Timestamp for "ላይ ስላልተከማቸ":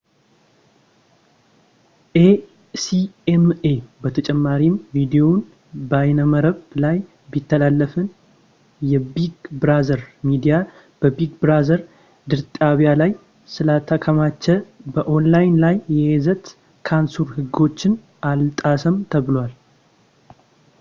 13.01-14.43